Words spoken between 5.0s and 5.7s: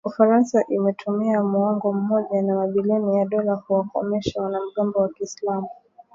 Kiislamu